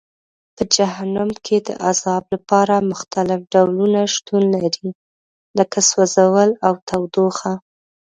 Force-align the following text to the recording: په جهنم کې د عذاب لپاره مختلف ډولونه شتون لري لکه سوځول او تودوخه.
په 0.55 0.63
جهنم 0.75 1.29
کې 1.45 1.57
د 1.67 1.69
عذاب 1.87 2.23
لپاره 2.35 2.87
مختلف 2.91 3.39
ډولونه 3.53 4.01
شتون 4.13 4.43
لري 4.55 4.89
لکه 5.57 5.79
سوځول 5.89 6.49
او 6.65 6.73
تودوخه. 6.87 7.53